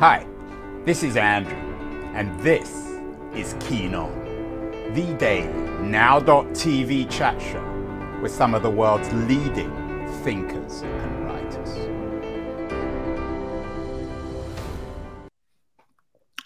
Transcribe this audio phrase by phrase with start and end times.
[0.00, 0.24] Hi,
[0.84, 1.56] this is Andrew,
[2.14, 2.70] and this
[3.34, 4.12] is Keen On,
[4.94, 5.48] the daily
[5.80, 9.72] now.tv chat show with some of the world's leading
[10.22, 11.74] thinkers and writers.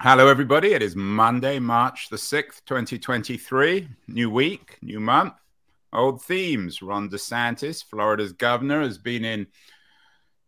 [0.00, 0.72] Hello, everybody.
[0.72, 3.86] It is Monday, March the 6th, 2023.
[4.08, 5.34] New week, new month,
[5.92, 6.80] old themes.
[6.80, 9.48] Ron DeSantis, Florida's governor, has been in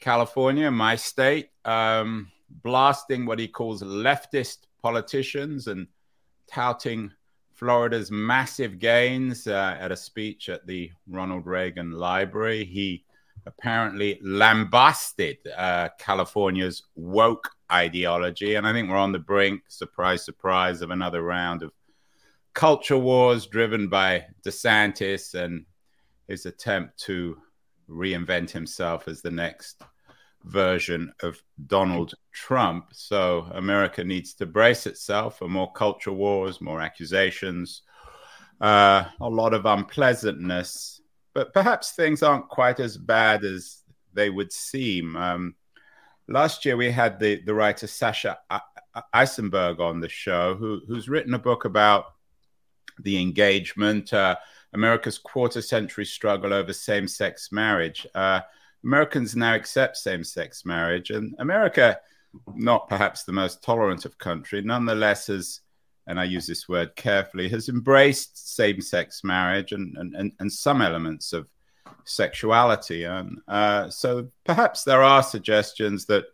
[0.01, 1.51] California, my state.
[1.67, 2.31] Um,
[2.63, 5.87] blasting what he calls leftist politicians and
[6.51, 7.11] touting
[7.53, 12.65] Florida's massive gains uh, at a speech at the Ronald Reagan Library.
[12.65, 13.05] He
[13.47, 18.55] apparently lambasted uh, California's woke ideology.
[18.55, 21.73] And I think we're on the brink, surprise, surprise, of another round of
[22.55, 25.67] culture wars driven by DeSantis and
[26.29, 27.37] his attempt to
[27.89, 29.83] reinvent himself as the next
[30.45, 32.89] version of Donald Trump.
[32.93, 37.83] So America needs to brace itself for more culture wars, more accusations,
[38.61, 41.01] uh, a lot of unpleasantness.
[41.35, 45.17] But perhaps things aren't quite as bad as they would seem.
[45.17, 45.55] Um,
[46.29, 48.39] last year, we had the, the writer Sasha
[49.15, 52.05] Issenberg on the show, who, who's written a book about
[53.01, 54.37] the engagement, uh,
[54.73, 58.07] America's quarter century struggle over same sex marriage.
[58.15, 58.41] Uh,
[58.85, 61.99] Americans now accept same sex marriage, and America,
[62.55, 65.61] not perhaps the most tolerant of country, nonetheless has,
[66.07, 70.83] and I use this word carefully, has embraced same sex marriage and, and, and, some
[70.83, 71.49] elements of
[72.05, 73.05] sexuality.
[73.05, 76.25] And uh, so perhaps there are suggestions that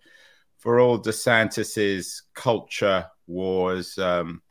[0.58, 4.42] for all DeSantis's culture wars, um,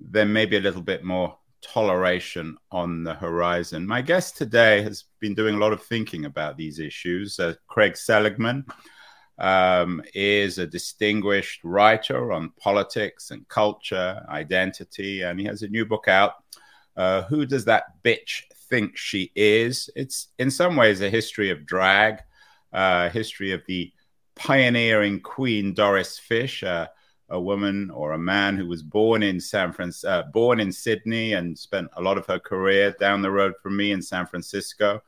[0.00, 3.86] there may be a little bit more toleration on the horizon.
[3.86, 7.38] My guest today has been doing a lot of thinking about these issues.
[7.38, 8.64] Uh, Craig Seligman
[9.38, 15.84] um, is a distinguished writer on politics and culture, identity, and he has a new
[15.84, 16.34] book out.
[16.96, 19.90] Uh, Who Does That Bitch Think She Is?
[19.94, 22.22] It's in some ways a history of drag,
[22.72, 23.92] a uh, history of the
[24.34, 26.86] pioneering queen Doris Fish, uh,
[27.28, 31.32] a woman or a man who was born in San Francisco, uh, born in Sydney,
[31.32, 35.02] and spent a lot of her career down the road from me in San Francisco.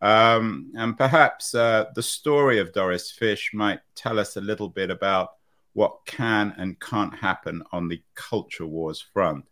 [0.00, 4.90] Um, and perhaps uh, the story of Doris Fish might tell us a little bit
[4.90, 5.30] about
[5.74, 9.44] what can and can't happen on the culture wars front.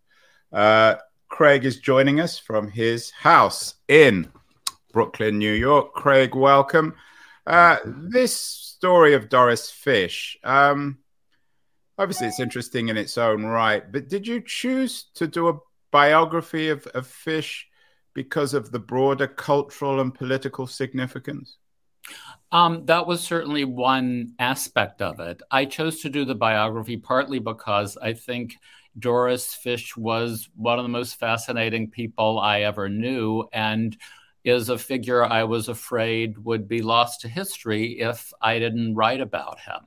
[0.53, 0.97] Uh,
[1.29, 4.31] Craig is joining us from his house in
[4.93, 5.93] Brooklyn, New York.
[5.93, 6.95] Craig, welcome.
[7.47, 10.39] Uh, this story of Doris Fish.
[10.43, 10.99] Um,
[11.99, 15.59] obviously it's interesting in its own right but did you choose to do a
[15.91, 17.67] biography of, of fish
[18.15, 21.59] because of the broader cultural and political significance
[22.53, 25.43] um, that was certainly one aspect of it.
[25.51, 28.57] I chose to do the biography partly because I think
[28.99, 33.49] Doris Fish was one of the most fascinating people I ever knew.
[33.53, 33.97] And
[34.47, 39.21] is a figure I was afraid would be lost to history if I didn't write
[39.21, 39.81] about him.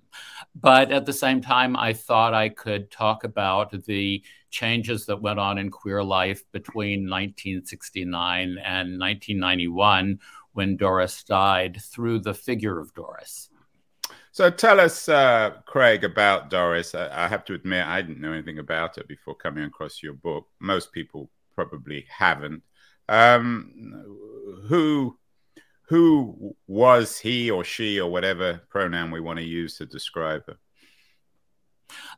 [0.54, 5.40] But at the same time, I thought I could talk about the changes that went
[5.40, 10.20] on in queer life between 1969 and 1991
[10.52, 13.50] when Doris died through the figure of Doris.
[14.32, 16.94] So tell us, uh, Craig, about Doris.
[16.94, 20.14] I, I have to admit, I didn't know anything about her before coming across your
[20.14, 20.48] book.
[20.60, 22.62] Most people probably haven't.
[23.08, 23.72] Um,
[24.68, 25.18] who
[25.84, 30.58] who was he or she or whatever pronoun we want to use to describe her?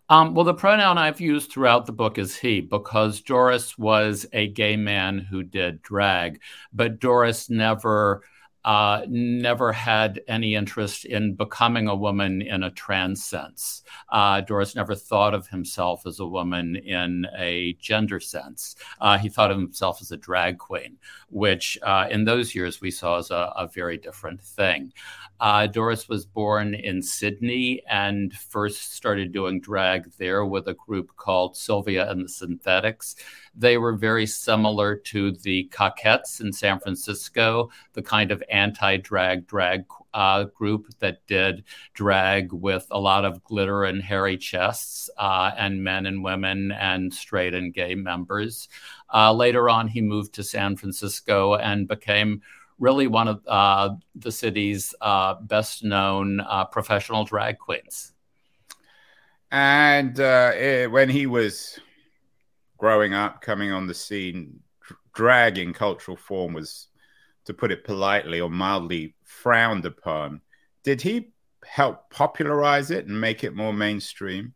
[0.09, 4.47] Um, well, the pronoun I've used throughout the book is he because Doris was a
[4.47, 6.41] gay man who did drag,
[6.73, 8.23] but Doris never
[8.63, 13.83] uh, never had any interest in becoming a woman in a trans sense.
[14.09, 18.75] Uh, Doris never thought of himself as a woman in a gender sense.
[18.99, 20.97] Uh, he thought of himself as a drag queen,
[21.29, 24.91] which uh, in those years we saw as a, a very different thing.
[25.39, 31.15] Uh, Doris was born in Sydney and first started doing drag there with a group
[31.15, 33.15] called Sylvia and the Synthetics.
[33.55, 39.45] They were very similar to the Cockettes in San Francisco, the kind of anti drag
[39.45, 41.63] drag uh, group that did
[41.93, 47.13] drag with a lot of glitter and hairy chests, uh, and men and women and
[47.13, 48.69] straight and gay members.
[49.13, 52.41] Uh, later on, he moved to San Francisco and became
[52.79, 58.13] really one of uh, the city's uh, best known uh, professional drag queens.
[59.51, 61.79] And it, when he was
[62.81, 64.59] growing up, coming on the scene,
[65.13, 66.87] drag in cultural form was,
[67.45, 70.41] to put it politely or mildly, frowned upon.
[70.83, 71.29] Did he
[71.63, 74.55] help popularize it and make it more mainstream?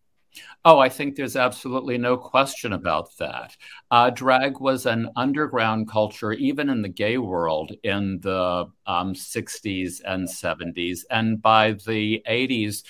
[0.66, 3.56] Oh, I think there's absolutely no question about that.
[3.92, 10.02] Uh, drag was an underground culture, even in the gay world, in the um, 60s
[10.04, 11.06] and 70s.
[11.12, 12.84] And by the 80s,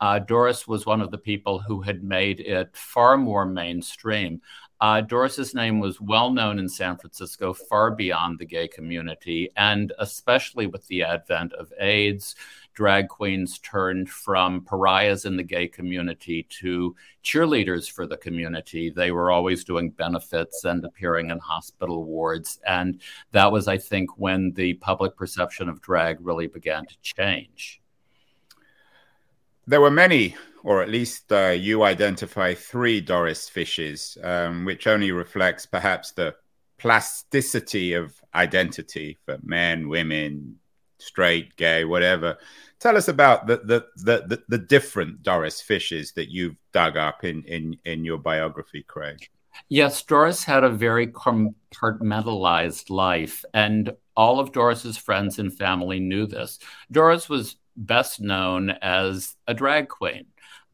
[0.00, 4.40] uh, Doris was one of the people who had made it far more mainstream.
[4.82, 9.92] Uh, Doris's name was well known in San Francisco, far beyond the gay community, and
[10.00, 12.34] especially with the advent of AIDS,
[12.74, 18.90] drag queens turned from pariahs in the gay community to cheerleaders for the community.
[18.90, 22.58] They were always doing benefits and appearing in hospital wards.
[22.66, 23.00] And
[23.30, 27.80] that was, I think, when the public perception of drag really began to change.
[29.64, 35.12] There were many, or at least uh, you identify three Doris Fishes, um, which only
[35.12, 36.34] reflects perhaps the
[36.78, 40.56] plasticity of identity for men, women,
[40.98, 42.38] straight, gay, whatever.
[42.78, 47.24] Tell us about the the the, the, the different Doris Fishes that you've dug up
[47.24, 49.28] in, in, in your biography, Craig.
[49.68, 56.26] Yes, Doris had a very compartmentalized life, and all of Doris's friends and family knew
[56.26, 56.58] this.
[56.90, 60.26] Doris was best known as a drag queen,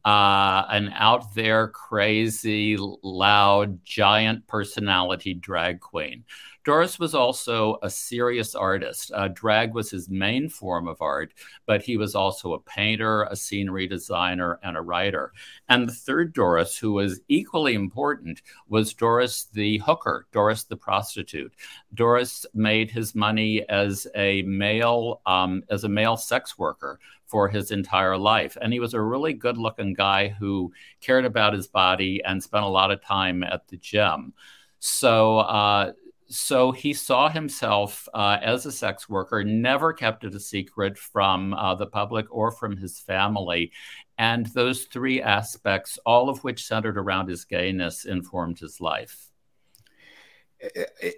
[0.05, 6.23] uh, an out there, crazy, loud, giant personality drag queen.
[6.69, 9.11] Doris was also a serious artist.
[9.15, 11.33] Uh, drag was his main form of art,
[11.65, 15.33] but he was also a painter, a scenery designer, and a writer.
[15.67, 21.51] And the third Doris, who was equally important, was Doris the hooker, Doris the prostitute.
[21.95, 27.71] Doris made his money as a male, um, as a male sex worker for his
[27.71, 28.55] entire life.
[28.61, 32.63] And he was a really good looking guy who cared about his body and spent
[32.63, 34.35] a lot of time at the gym.
[34.77, 35.93] So, uh,
[36.29, 41.53] so he saw himself uh, as a sex worker, never kept it a secret from
[41.55, 43.71] uh, the public or from his family.
[44.17, 49.31] And those three aspects, all of which centered around his gayness, informed his life.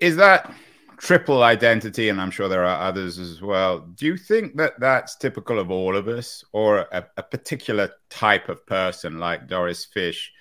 [0.01, 0.53] Is that
[0.97, 2.07] triple identity?
[2.07, 3.79] And I'm sure there are others as well.
[3.79, 8.47] Do you think that that's typical of all of us or a, a particular type
[8.47, 10.31] of person like Doris Fish?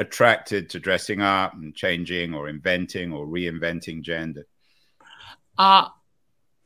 [0.00, 4.46] Attracted to dressing up and changing or inventing or reinventing gender?
[5.56, 5.88] Uh,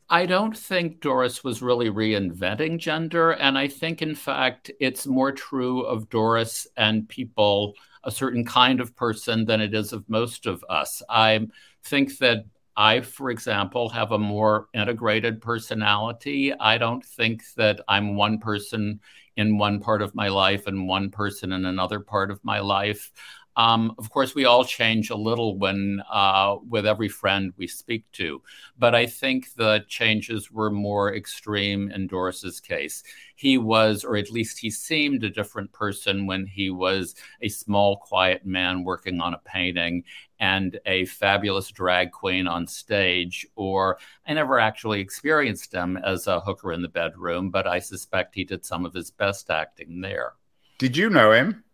[0.09, 3.31] I don't think Doris was really reinventing gender.
[3.31, 7.73] And I think, in fact, it's more true of Doris and people,
[8.05, 11.03] a certain kind of person, than it is of most of us.
[11.09, 11.47] I
[11.83, 12.45] think that
[12.77, 16.53] I, for example, have a more integrated personality.
[16.53, 19.01] I don't think that I'm one person
[19.37, 23.11] in one part of my life and one person in another part of my life.
[23.57, 28.03] Um, of course, we all change a little when uh, with every friend we speak
[28.13, 28.41] to,
[28.77, 33.03] but I think the changes were more extreme in Doris's case.
[33.35, 37.97] He was, or at least he seemed, a different person when he was a small,
[37.97, 40.03] quiet man working on a painting
[40.39, 43.45] and a fabulous drag queen on stage.
[43.55, 43.97] Or
[44.27, 48.43] I never actually experienced him as a hooker in the bedroom, but I suspect he
[48.43, 50.33] did some of his best acting there.
[50.77, 51.64] Did you know him?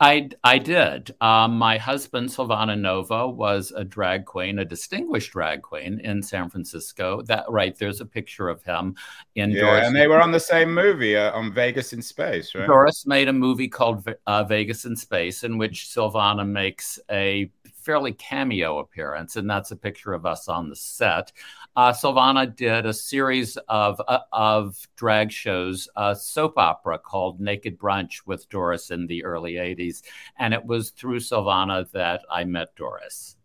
[0.00, 1.14] I, I did.
[1.20, 6.50] Um, my husband, Silvana Nova, was a drag queen, a distinguished drag queen in San
[6.50, 7.22] Francisco.
[7.22, 8.94] That right, there's a picture of him
[9.34, 9.86] in yeah, Doris.
[9.86, 12.66] and they were on the same movie uh, on Vegas in Space, right?
[12.66, 17.50] Doris made a movie called uh, Vegas in Space, in which Silvana makes a
[17.86, 21.32] fairly cameo appearance, and that's a picture of us on the set.
[21.76, 27.78] Uh, Silvana did a series of uh, of drag shows, a soap opera called Naked
[27.78, 30.02] Brunch with Doris in the early '80s,
[30.38, 33.36] and it was through Silvana that I met Doris.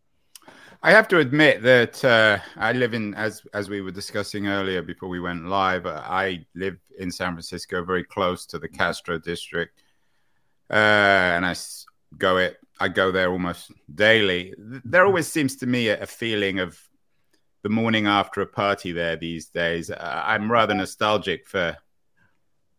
[0.82, 4.82] I have to admit that uh, I live in, as as we were discussing earlier
[4.82, 5.86] before we went live.
[5.86, 9.84] Uh, I live in San Francisco, very close to the Castro district,
[10.70, 11.54] uh, and I
[12.18, 14.54] go it I go there almost daily.
[14.58, 16.82] There always seems to me a, a feeling of
[17.64, 19.90] the morning after a party there these days.
[19.90, 21.78] Uh, I'm rather nostalgic for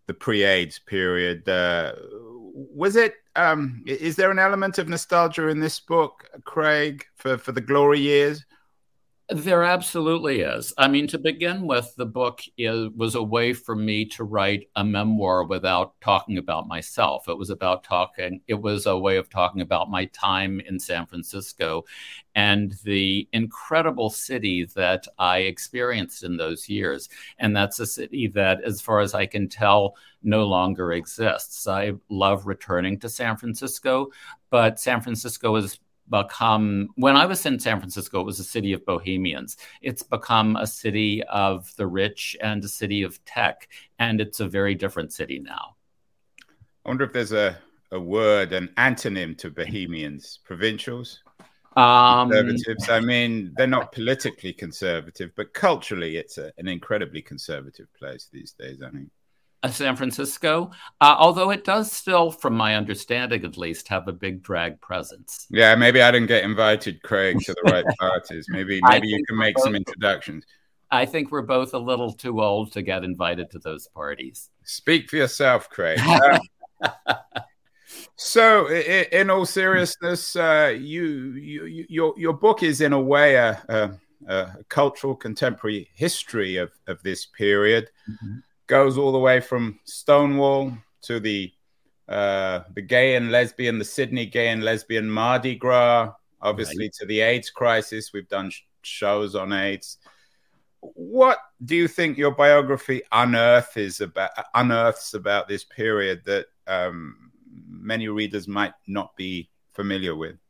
[0.07, 1.49] the pre-AIDS period.
[1.49, 1.95] Uh,
[2.55, 3.15] was it?
[3.37, 8.01] Um, is there an element of nostalgia in this book, Craig, for for the glory
[8.01, 8.45] years?
[9.35, 10.75] There absolutely is.
[10.77, 14.69] I mean, to begin with, the book is, was a way for me to write
[14.77, 17.29] a memoir without talking about myself.
[17.29, 21.07] It was about talking, it was a way of talking about my time in San
[21.07, 21.85] Francisco
[22.35, 27.09] and the incredible city that I experienced in those years.
[27.39, 31.67] And that's a city that, as far as I can tell, no longer exists.
[31.67, 34.11] I love returning to San Francisco,
[34.51, 38.73] but San Francisco is become when i was in san francisco it was a city
[38.73, 39.57] of bohemians.
[39.81, 43.69] It's become a city of the rich and a city of tech
[43.99, 45.77] and it's a very different city now.
[46.85, 47.59] I wonder if there's a,
[47.91, 50.41] a word an antonym to bohemians.
[50.45, 51.21] Provincials?
[51.77, 52.89] Um, conservatives?
[52.89, 58.53] I mean they're not politically conservative but culturally it's a, an incredibly conservative place these
[58.53, 59.09] days i think
[59.71, 64.43] San Francisco, uh, although it does still, from my understanding at least, have a big
[64.43, 65.47] drag presence.
[65.51, 68.47] Yeah, maybe I didn't get invited, Craig, to the right parties.
[68.49, 70.45] Maybe maybe you can make both, some introductions.
[70.91, 74.51] I think we're both a little too old to get invited to those parties.
[74.65, 76.01] Speak for yourself, Craig.
[76.01, 76.41] Um,
[78.17, 81.05] so, in, in, all seriousness, uh, you,
[81.35, 83.91] you, your your book is in a way a, a,
[84.27, 87.89] a cultural contemporary history of, of this period.
[88.11, 91.53] Mm-hmm goes all the way from Stonewall to the
[92.09, 96.93] uh, the gay and lesbian, the Sydney gay and lesbian Mardi Gras, obviously right.
[96.95, 98.13] to the AIDS crisis.
[98.13, 99.99] We've done sh- shows on AIDS.
[100.81, 107.31] What do you think your biography unearth is about unearths about this period that um,
[107.69, 110.42] many readers might not be familiar with?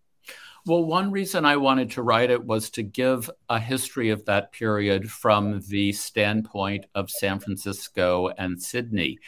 [0.64, 4.52] Well, one reason I wanted to write it was to give a history of that
[4.52, 9.18] period from the standpoint of San Francisco and Sydney.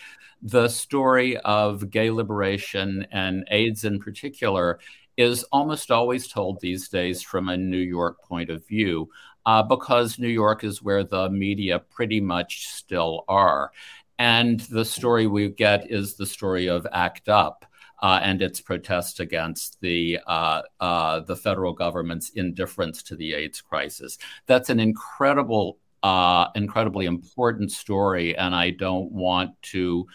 [0.42, 4.78] The story of gay liberation and AIDS in particular
[5.16, 9.08] is almost always told these days from a New York point of view.
[9.44, 13.72] Uh, because New York is where the media pretty much still are.
[14.18, 17.66] And the story we get is the story of ACT UP,
[18.02, 23.60] uh, and its protest against the uh, uh, the federal government's indifference to the AIDS
[23.60, 24.18] crisis.
[24.46, 30.06] That's an incredible, uh, incredibly important story, and I don't want to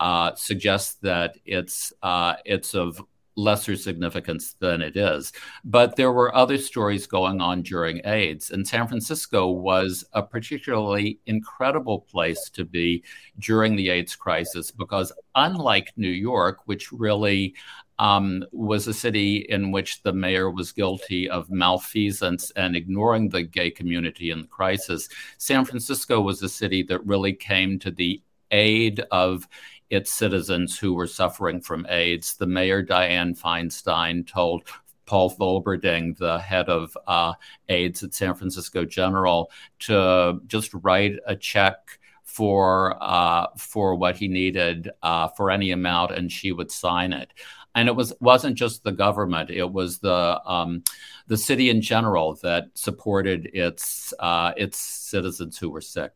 [0.00, 3.02] uh, suggest that it's uh, it's of
[3.38, 5.32] lesser significance than it is.
[5.64, 11.20] But there were other stories going on during AIDS, and San Francisco was a particularly
[11.26, 13.04] incredible place to be
[13.38, 17.54] during the AIDS crisis because, unlike New York, which really
[18.00, 23.42] um, was a city in which the mayor was guilty of malfeasance and ignoring the
[23.42, 25.08] gay community in the crisis.
[25.38, 29.48] San Francisco was a city that really came to the aid of
[29.90, 32.36] its citizens who were suffering from AIDS.
[32.36, 34.64] The mayor, Dianne Feinstein, told
[35.06, 37.32] Paul Volberding, the head of uh,
[37.68, 44.28] AIDS at San Francisco General, to just write a check for uh, for what he
[44.28, 47.32] needed uh, for any amount, and she would sign it.
[47.74, 50.84] And it was wasn't just the government; it was the um,
[51.26, 56.12] the city in general that supported its uh, its citizens who were sick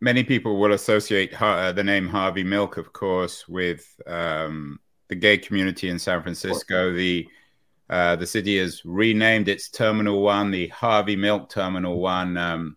[0.00, 5.38] many people will associate uh, the name Harvey Milk, of course, with um, the gay
[5.38, 6.92] community in San Francisco.
[6.92, 7.26] The
[7.90, 12.76] uh, the city has renamed its Terminal One, the Harvey Milk Terminal One, um,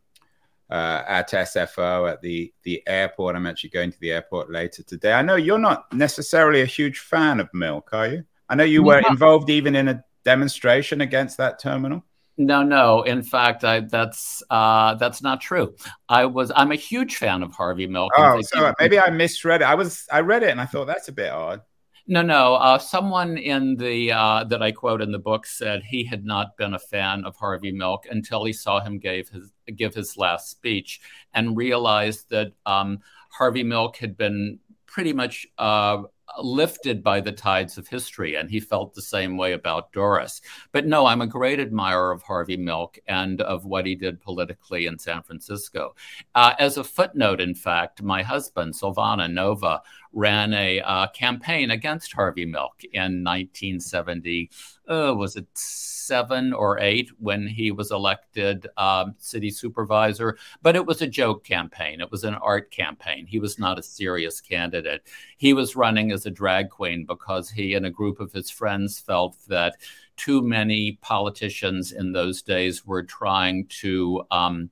[0.70, 3.36] uh, at SFO at the the airport.
[3.36, 5.14] I'm actually going to the airport later today.
[5.14, 8.24] I know you're not necessarily a huge fan of milk, are you?
[8.50, 12.04] I know you were involved even in a demonstration against that terminal.
[12.38, 13.02] No, no.
[13.02, 15.76] In fact, I, that's uh, that's not true.
[16.08, 18.12] I was I'm a huge fan of Harvey Milk.
[18.16, 19.66] Oh, so maybe I misread it.
[19.66, 21.62] I was I read it and I thought that's a bit odd.
[22.10, 22.56] No, no.
[22.56, 26.56] Uh, someone in the uh, that I quote in the book said he had not
[26.58, 30.50] been a fan of Harvey Milk until he saw him gave his give his last
[30.50, 31.02] speech
[31.34, 33.00] and realized that um,
[33.32, 36.04] Harvey Milk had been pretty much uh,
[36.42, 40.42] lifted by the tides of history, and he felt the same way about Doris.
[40.72, 44.86] But no, I'm a great admirer of Harvey Milk and of what he did politically
[44.86, 45.96] in San Francisco.
[46.36, 49.82] Uh, as a footnote, in fact, my husband, Silvana Nova,
[50.18, 54.50] ran a uh, campaign against Harvey Milk in 1970.
[54.88, 60.36] Uh, was it seven or eight when he was elected um, city supervisor?
[60.64, 62.02] But it was a joke campaign.
[62.02, 63.28] It was an art campaign.
[63.28, 65.04] He was not a serious candidate.
[65.38, 69.00] He was running as a drag queen because he and a group of his friends
[69.00, 69.76] felt that
[70.16, 74.24] too many politicians in those days were trying to.
[74.32, 74.72] Um,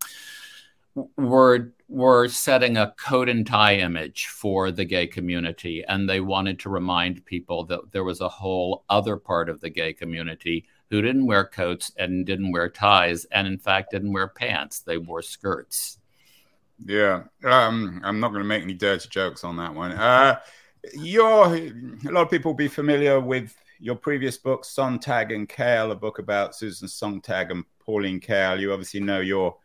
[0.95, 6.57] were were setting a coat and tie image for the gay community and they wanted
[6.57, 11.01] to remind people that there was a whole other part of the gay community who
[11.01, 14.79] didn't wear coats and didn't wear ties and in fact didn't wear pants.
[14.79, 15.99] They wore skirts.
[16.83, 19.91] Yeah um, i'm not going to make any dirty jokes on that one.
[19.91, 20.39] Uh,
[20.93, 21.71] you're a
[22.11, 26.19] lot of people will be familiar with your previous book sontag and Kael, a book
[26.19, 28.59] about susan sontag and pauline Kael.
[28.59, 29.57] You obviously know your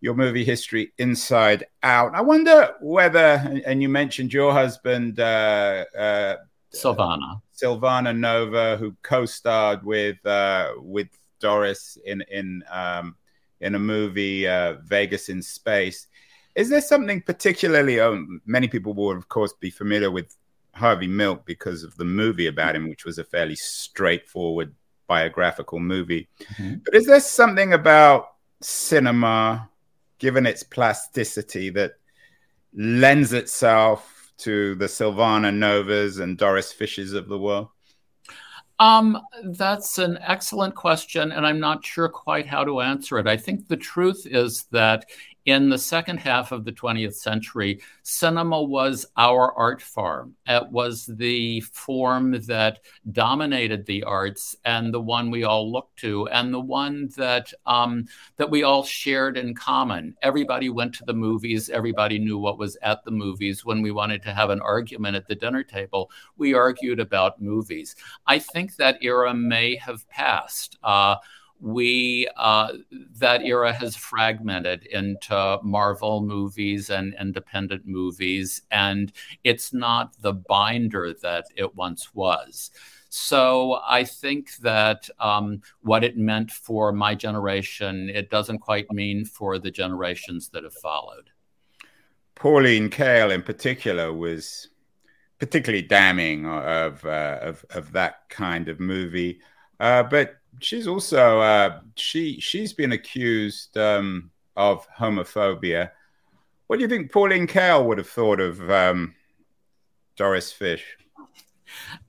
[0.00, 2.14] your movie history inside out.
[2.14, 6.36] I wonder whether, and you mentioned your husband uh, uh,
[6.72, 7.40] Silvana.
[7.56, 11.08] Silvana Nova, who co-starred with uh, with
[11.40, 13.16] Doris in in um,
[13.60, 16.06] in a movie uh, Vegas in Space.
[16.54, 18.00] Is there something particularly?
[18.00, 20.36] Um, many people will, of course, be familiar with
[20.74, 24.74] Harvey Milk because of the movie about him, which was a fairly straightforward
[25.06, 26.28] biographical movie.
[26.54, 26.74] Mm-hmm.
[26.84, 28.28] But is there something about
[28.60, 29.68] cinema,
[30.18, 31.92] given its plasticity, that
[32.74, 37.68] lends itself to the Silvana Novas and Doris Fishes of the world?
[38.80, 43.26] Um, that's an excellent question, and I'm not sure quite how to answer it.
[43.26, 45.06] I think the truth is that
[45.44, 50.34] in the second half of the 20th century, cinema was our art form.
[50.46, 52.80] It was the form that
[53.12, 58.06] dominated the arts and the one we all looked to, and the one that um,
[58.36, 60.14] that we all shared in common.
[60.22, 61.70] Everybody went to the movies.
[61.70, 63.64] Everybody knew what was at the movies.
[63.64, 67.96] When we wanted to have an argument at the dinner table, we argued about movies.
[68.26, 70.78] I think that era may have passed.
[70.82, 71.16] Uh,
[71.60, 72.72] we uh,
[73.16, 79.12] that era has fragmented into Marvel movies and independent movies, and
[79.44, 82.70] it's not the binder that it once was.
[83.10, 89.24] So I think that um, what it meant for my generation, it doesn't quite mean
[89.24, 91.30] for the generations that have followed.
[92.34, 94.68] Pauline Kael, in particular, was
[95.38, 99.40] particularly damning of uh, of, of that kind of movie.
[99.80, 105.90] Uh, but she's also uh, she she's been accused um, of homophobia.
[106.66, 109.14] What do you think Pauline Kael would have thought of um,
[110.16, 110.84] Doris Fish?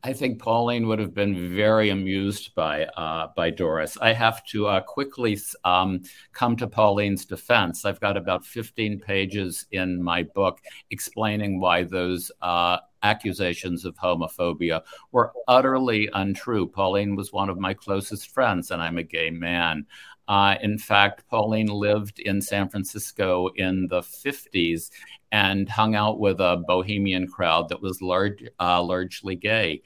[0.03, 3.97] I think Pauline would have been very amused by uh, by Doris.
[4.01, 6.03] I have to uh, quickly um,
[6.33, 7.85] come to Pauline's defense.
[7.85, 10.59] I've got about 15 pages in my book
[10.91, 16.67] explaining why those uh, accusations of homophobia were utterly untrue.
[16.67, 19.85] Pauline was one of my closest friends, and I'm a gay man.
[20.29, 24.91] Uh, in fact, Pauline lived in San Francisco in the 50s
[25.31, 29.81] and hung out with a bohemian crowd that was large, uh, largely gay.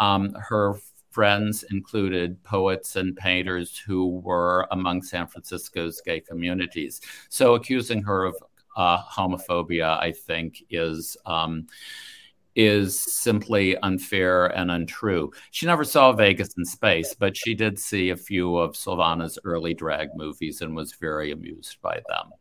[0.00, 0.74] Um, her
[1.12, 7.00] friends included poets and painters who were among San Francisco's gay communities.
[7.28, 8.34] So accusing her of
[8.76, 11.16] uh, homophobia, I think, is.
[11.24, 11.68] Um,
[12.56, 15.32] is simply unfair and untrue.
[15.50, 19.74] She never saw Vegas in Space, but she did see a few of Silvana's early
[19.74, 22.32] drag movies and was very amused by them.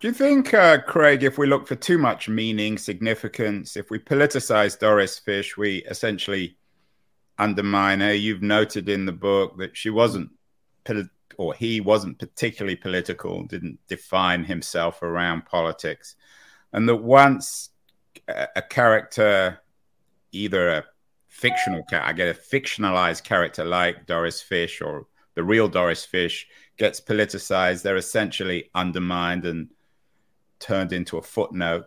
[0.00, 3.98] Do you think, uh, Craig, if we look for too much meaning, significance, if we
[3.98, 6.56] politicize Doris Fish, we essentially
[7.38, 8.14] undermine her?
[8.14, 10.30] You've noted in the book that she wasn't,
[11.36, 16.16] or he wasn't particularly political, didn't define himself around politics.
[16.72, 17.70] And that once
[18.56, 19.60] a, character,
[20.32, 20.84] either a
[21.28, 26.46] fictional, character, I get a fictionalized character like Doris Fish or the real Doris Fish
[26.76, 29.68] gets politicized, they're essentially undermined and
[30.58, 31.86] turned into a footnote?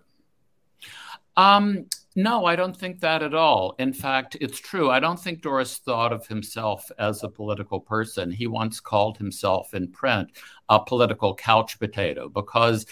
[1.35, 3.75] Um, no, I don't think that at all.
[3.79, 4.91] In fact, it's true.
[4.91, 8.29] I don't think Doris thought of himself as a political person.
[8.29, 10.29] He once called himself in print
[10.69, 12.85] a political couch potato because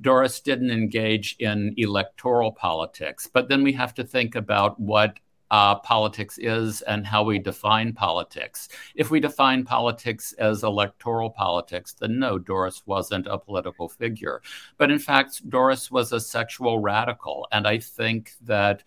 [0.00, 3.26] Doris didn't engage in electoral politics.
[3.26, 5.18] But then we have to think about what
[5.50, 8.68] uh, politics is and how we define politics.
[8.94, 14.42] If we define politics as electoral politics, then no, Doris wasn't a political figure.
[14.76, 17.48] But in fact, Doris was a sexual radical.
[17.50, 18.82] And I think that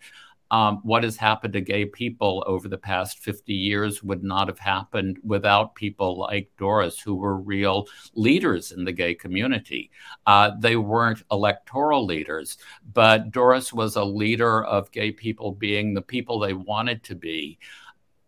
[0.52, 4.58] um, what has happened to gay people over the past 50 years would not have
[4.58, 9.90] happened without people like Doris, who were real leaders in the gay community.
[10.26, 12.58] Uh, they weren't electoral leaders,
[12.92, 17.58] but Doris was a leader of gay people being the people they wanted to be.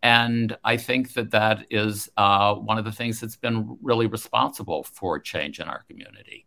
[0.02, 4.82] And I think that that is uh, one of the things that's been really responsible
[4.84, 6.46] for change in our community.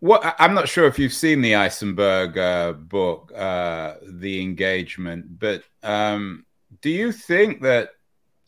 [0.00, 5.62] What I'm not sure if you've seen the Issenberg uh, book, uh, The Engagement, but
[5.82, 6.46] um,
[6.80, 7.90] do you think that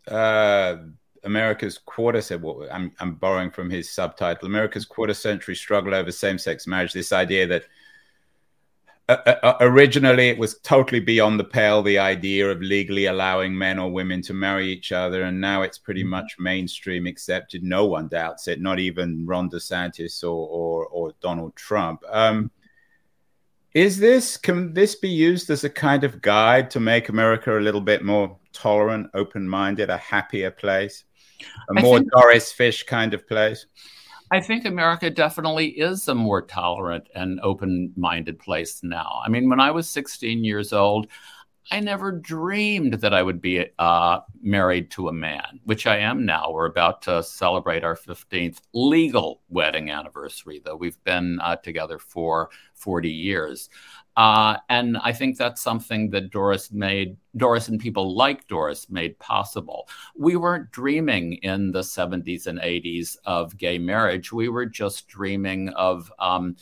[0.08, 0.76] uh,
[1.24, 6.10] America's quarter said, well, I'm, I'm borrowing from his subtitle, America's quarter century struggle over
[6.10, 7.64] same sex marriage, this idea that
[9.08, 13.56] uh, uh, uh, originally it was totally beyond the pale the idea of legally allowing
[13.56, 16.10] men or women to marry each other and now it's pretty mm-hmm.
[16.10, 17.62] much mainstream accepted.
[17.62, 22.02] No one doubts it not even ron desantis or or, or donald trump.
[22.08, 22.50] Um,
[23.74, 27.60] is this can this be used as a kind of guide to make america a
[27.60, 31.04] little bit more tolerant open-minded a happier place
[31.70, 33.66] a more think- doris fish kind of place
[34.32, 39.20] I think America definitely is a more tolerant and open minded place now.
[39.22, 41.06] I mean, when I was 16 years old,
[41.70, 46.24] I never dreamed that I would be uh, married to a man, which I am
[46.24, 46.50] now.
[46.50, 52.48] We're about to celebrate our 15th legal wedding anniversary, though we've been uh, together for
[52.72, 53.68] 40 years.
[54.16, 59.18] Uh, and I think that's something that Doris made, Doris and people like Doris made
[59.18, 59.88] possible.
[60.16, 64.32] We weren't dreaming in the 70s and 80s of gay marriage.
[64.32, 66.12] We were just dreaming of.
[66.18, 66.56] Um,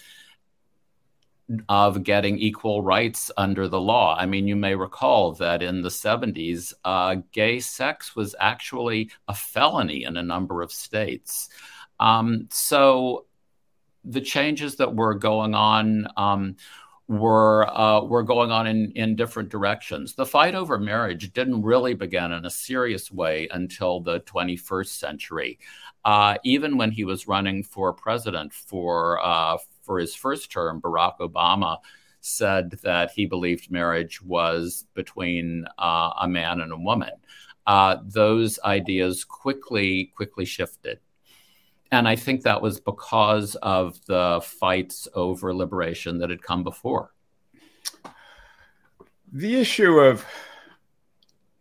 [1.68, 4.16] of getting equal rights under the law.
[4.16, 9.34] I mean, you may recall that in the 70s, uh, gay sex was actually a
[9.34, 11.48] felony in a number of states.
[11.98, 13.26] Um, so
[14.04, 16.56] the changes that were going on um,
[17.10, 20.14] were uh, were going on in, in different directions.
[20.14, 25.58] The fight over marriage didn't really begin in a serious way until the 21st century.
[26.04, 31.18] Uh, even when he was running for president for uh, for his first term, Barack
[31.18, 31.78] Obama
[32.20, 37.10] said that he believed marriage was between uh, a man and a woman.
[37.66, 41.00] Uh, those ideas quickly quickly shifted.
[41.92, 47.12] And I think that was because of the fights over liberation that had come before.
[49.32, 50.24] The issue of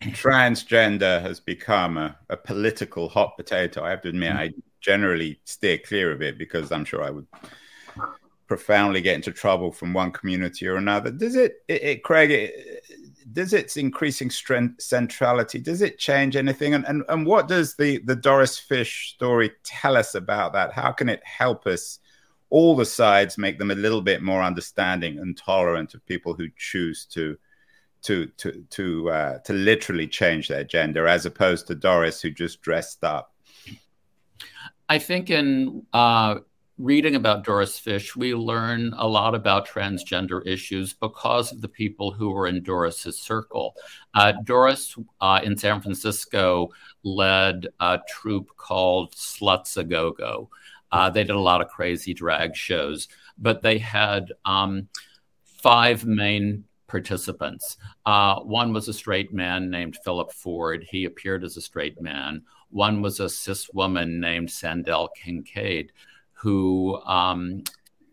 [0.01, 3.83] transgender has become a, a, political hot potato.
[3.83, 7.27] I have to admit, I generally steer clear of it because I'm sure I would
[8.47, 11.11] profoundly get into trouble from one community or another.
[11.11, 12.83] Does it, it, it Craig, it,
[13.33, 16.73] does its increasing strength, centrality, does it change anything?
[16.73, 20.73] And, and, and what does the, the Doris Fish story tell us about that?
[20.73, 21.99] How can it help us,
[22.49, 26.47] all the sides, make them a little bit more understanding and tolerant of people who
[26.57, 27.37] choose to
[28.01, 32.61] to to to uh, to literally change their gender, as opposed to Doris who just
[32.61, 33.33] dressed up?
[34.87, 36.35] I think in uh,
[36.79, 42.09] reading about Doris Fish, we learn a lot about transgender issues because of the people
[42.09, 43.75] who were in Doris's circle.
[44.13, 46.69] Uh, Doris uh, in San Francisco
[47.03, 50.49] led a troupe called Sluts a Go Go.
[50.89, 54.87] Uh, they did a lot of crazy drag shows, but they had um,
[55.43, 57.75] five main participants.
[58.05, 60.87] Uh, one was a straight man named Philip Ford.
[60.89, 62.41] He appeared as a straight man.
[62.69, 65.91] One was a cis woman named Sandell Kincaid
[66.39, 67.63] who um,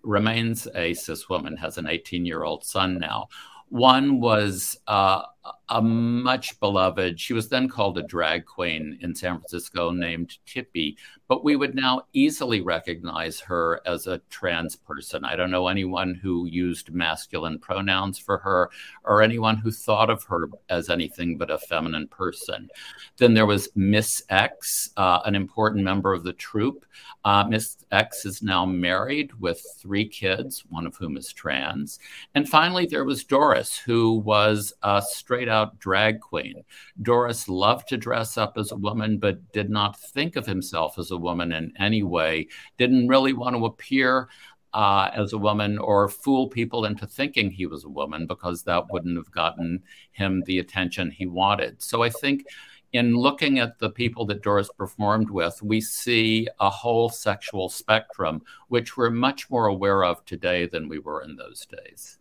[0.02, 3.28] remains a cis woman, has an 18 year old son now.
[3.68, 5.22] One was uh,
[5.68, 10.96] a much beloved, she was then called a drag queen in San Francisco named Tippy,
[11.28, 15.24] but we would now easily recognize her as a trans person.
[15.24, 18.70] I don't know anyone who used masculine pronouns for her
[19.04, 22.68] or anyone who thought of her as anything but a feminine person.
[23.16, 26.84] Then there was Miss X, uh, an important member of the troupe.
[27.24, 31.98] Uh, Miss X is now married with three kids, one of whom is trans.
[32.36, 36.64] And finally, there was Doris, who was a straight out drag queen.
[37.02, 41.10] Doris loved to dress up as a woman, but did not think of himself as
[41.10, 44.28] a woman in any way, didn't really want to appear
[44.72, 48.90] uh, as a woman or fool people into thinking he was a woman because that
[48.90, 51.80] wouldn't have gotten him the attention he wanted.
[51.82, 52.44] So I think
[52.92, 58.42] in looking at the people that Doris performed with, we see a whole sexual spectrum,
[58.68, 62.18] which we're much more aware of today than we were in those days.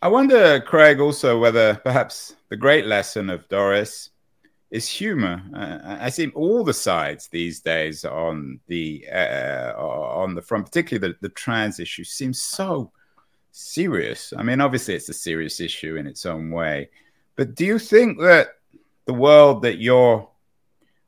[0.00, 4.10] I wonder, Craig, also whether perhaps the great lesson of Doris
[4.70, 5.42] is humor.
[5.52, 11.14] Uh, I see all the sides these days on the uh, on the front, particularly
[11.20, 12.92] the, the trans issue, seems so
[13.50, 14.32] serious.
[14.36, 16.90] I mean, obviously, it's a serious issue in its own way,
[17.34, 18.50] but do you think that
[19.06, 20.28] the world that you're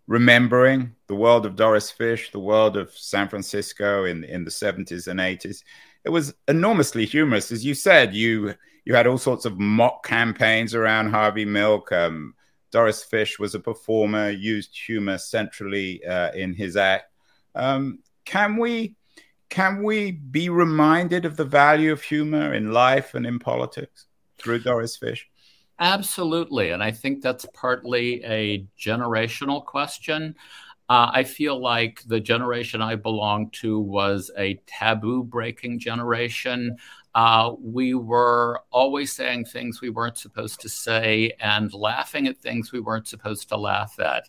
[0.08, 5.06] remembering, the world of Doris Fish, the world of San Francisco in in the 70s
[5.06, 5.62] and 80s,
[6.04, 8.16] it was enormously humorous, as you said.
[8.16, 11.92] You you had all sorts of mock campaigns around Harvey Milk.
[11.92, 12.34] Um,
[12.70, 17.12] Doris Fish was a performer, used humor centrally uh, in his act.
[17.54, 18.96] Um, can we
[19.48, 24.06] can we be reminded of the value of humor in life and in politics
[24.38, 25.28] through Doris Fish?
[25.80, 30.36] Absolutely, and I think that's partly a generational question.
[30.90, 36.76] Uh, I feel like the generation I belong to was a taboo breaking generation
[37.14, 42.72] uh, we were always saying things we weren't supposed to say and laughing at things
[42.72, 44.28] we weren't supposed to laugh at.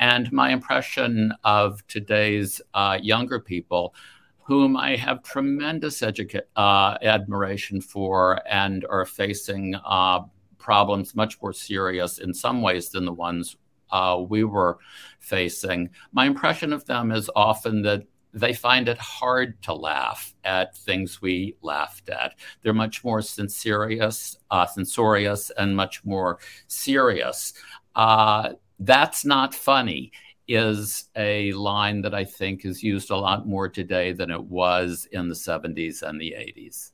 [0.00, 3.94] And my impression of today's uh, younger people,
[4.42, 10.20] whom I have tremendous educa- uh, admiration for and are facing uh,
[10.58, 13.56] problems much more serious in some ways than the ones
[13.90, 14.78] uh, we were
[15.18, 20.76] facing, my impression of them is often that they find it hard to laugh at
[20.76, 22.34] things we laughed at.
[22.62, 27.54] They're much more censorious, uh, censorious and much more serious.
[27.94, 30.12] Uh, that's not funny
[30.46, 35.06] is a line that I think is used a lot more today than it was
[35.12, 36.92] in the 70s and the 80s.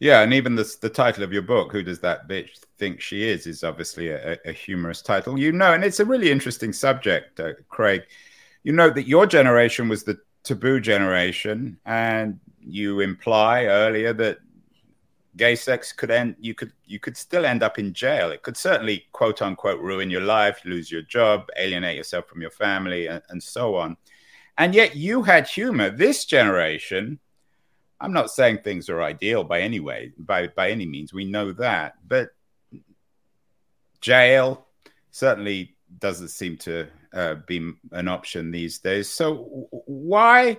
[0.00, 3.28] Yeah, and even the the title of your book, "Who Does That Bitch Think She
[3.28, 5.38] Is," is obviously a, a humorous title.
[5.38, 8.02] You know, and it's a really interesting subject, uh, Craig.
[8.62, 14.38] You know that your generation was the taboo generation, and you imply earlier that
[15.36, 16.36] gay sex could end.
[16.38, 18.30] You could you could still end up in jail.
[18.30, 22.50] It could certainly quote unquote ruin your life, lose your job, alienate yourself from your
[22.52, 23.96] family, and, and so on.
[24.58, 25.90] And yet, you had humor.
[25.90, 27.18] This generation
[28.00, 31.12] I'm not saying things are ideal by any way, by by any means.
[31.12, 32.30] We know that, but
[34.00, 34.66] jail
[35.10, 39.08] certainly doesn't seem to uh, be an option these days.
[39.08, 40.58] So why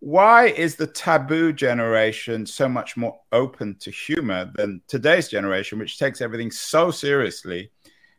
[0.00, 5.96] why is the taboo generation so much more open to humor than today's generation, which
[5.96, 7.70] takes everything so seriously?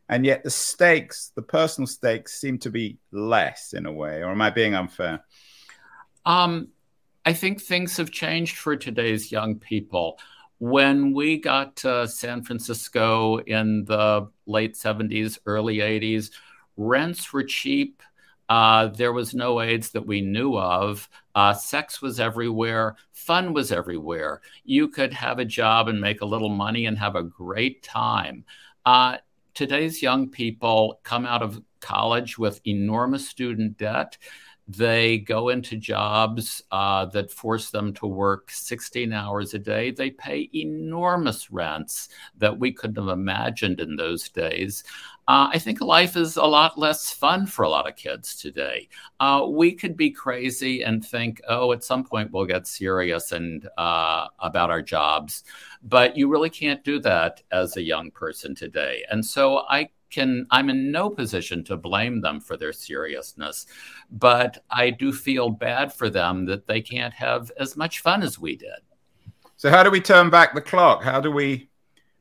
[0.07, 4.21] And yet the stakes, the personal stakes, seem to be less in a way.
[4.21, 5.25] Or am I being unfair?
[6.25, 6.69] Um,
[7.25, 10.19] I think things have changed for today's young people.
[10.59, 16.31] When we got to San Francisco in the late 70s, early 80s,
[16.75, 18.01] rents were cheap.
[18.49, 21.07] Uh, there was no AIDS that we knew of.
[21.33, 22.97] Uh, sex was everywhere.
[23.13, 24.41] Fun was everywhere.
[24.65, 28.43] You could have a job and make a little money and have a great time.
[28.85, 29.17] Uh,
[29.53, 34.17] today's young people come out of college with enormous student debt.
[34.67, 39.91] They go into jobs uh, that force them to work 16 hours a day.
[39.91, 44.83] They pay enormous rents that we couldn't have imagined in those days.
[45.27, 48.89] Uh, I think life is a lot less fun for a lot of kids today.
[49.19, 53.69] Uh, we could be crazy and think, oh, at some point we'll get serious and
[53.77, 55.43] uh, about our jobs,
[55.83, 59.03] but you really can't do that as a young person today.
[59.09, 63.65] And so I can I'm in no position to blame them for their seriousness,
[64.11, 68.37] but I do feel bad for them that they can't have as much fun as
[68.37, 68.79] we did.
[69.57, 71.03] So how do we turn back the clock?
[71.03, 71.69] How do we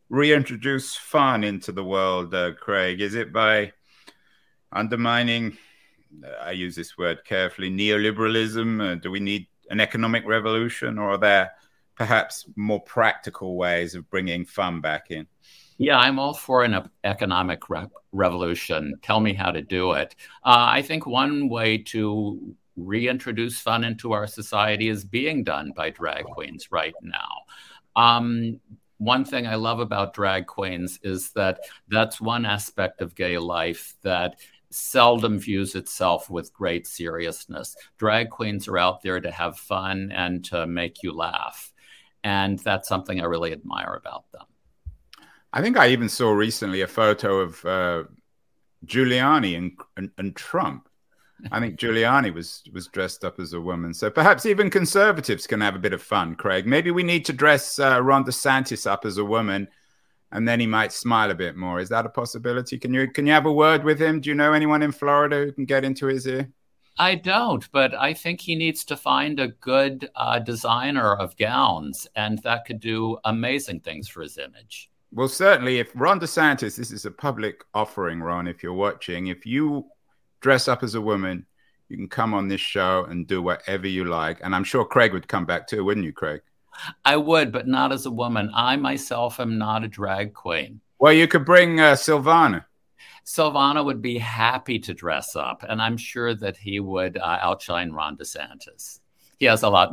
[0.09, 3.00] reintroduce fun into the world, uh, Craig?
[3.00, 3.72] Is it by
[4.72, 5.57] undermining
[6.40, 8.92] I use this word carefully neoliberalism?
[8.92, 11.52] Uh, do we need an economic revolution or are there
[11.94, 15.26] perhaps more practical ways of bringing fun back in?
[15.83, 18.95] Yeah, I'm all for an economic re- revolution.
[19.03, 20.14] Tell me how to do it.
[20.45, 25.90] Uh, I think one way to reintroduce fun into our society is being done by
[25.90, 28.01] drag queens right now.
[28.01, 28.61] Um,
[28.99, 33.97] one thing I love about drag queens is that that's one aspect of gay life
[34.03, 34.37] that
[34.71, 37.75] seldom views itself with great seriousness.
[37.99, 41.73] Drag queens are out there to have fun and to make you laugh.
[42.23, 44.45] And that's something I really admire about them.
[45.53, 48.05] I think I even saw recently a photo of uh,
[48.87, 50.88] Giuliani and, and, and Trump.
[51.51, 53.93] I think Giuliani was was dressed up as a woman.
[53.95, 56.67] So perhaps even conservatives can have a bit of fun, Craig.
[56.67, 59.67] Maybe we need to dress uh, Ron DeSantis up as a woman,
[60.31, 61.81] and then he might smile a bit more.
[61.81, 62.79] Is that a possibility?
[62.79, 64.21] Can you can you have a word with him?
[64.21, 66.49] Do you know anyone in Florida who can get into his ear?
[66.99, 72.07] I don't, but I think he needs to find a good uh, designer of gowns,
[72.15, 74.91] and that could do amazing things for his image.
[75.14, 79.44] Well, certainly, if Ron DeSantis, this is a public offering, Ron, if you're watching, if
[79.44, 79.85] you
[80.40, 81.44] dress up as a woman,
[81.90, 84.40] you can come on this show and do whatever you like.
[84.42, 86.40] And I'm sure Craig would come back too, wouldn't you, Craig?
[87.05, 88.51] I would, but not as a woman.
[88.55, 90.81] I myself am not a drag queen.
[90.98, 92.64] Well, you could bring uh, Silvana.
[93.27, 97.92] Silvana would be happy to dress up, and I'm sure that he would uh, outshine
[97.92, 99.01] Ron DeSantis.
[99.38, 99.90] He has a lot